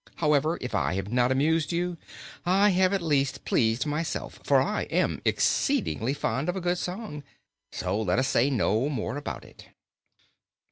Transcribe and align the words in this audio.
However, 0.15 0.57
if 0.61 0.73
I 0.73 0.95
have 0.95 1.11
not 1.11 1.31
amused 1.31 1.71
you, 1.71 1.95
I 2.43 2.69
have 2.69 2.91
at 2.91 3.03
least 3.03 3.45
pleased 3.45 3.85
myself, 3.85 4.39
for 4.43 4.59
I 4.59 4.85
am 4.89 5.21
exceedingly 5.25 6.15
fond 6.15 6.49
of 6.49 6.55
a 6.55 6.59
good 6.59 6.79
song. 6.79 7.21
So 7.71 8.01
let 8.01 8.17
us 8.17 8.27
say 8.27 8.49
no 8.49 8.89
more 8.89 9.15
about 9.15 9.45
it." 9.45 9.67